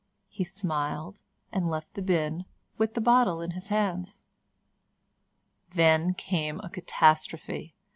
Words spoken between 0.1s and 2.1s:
He smiled and left the